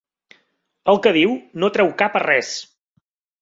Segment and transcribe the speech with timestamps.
[0.93, 2.51] El que diu no treu cap a res.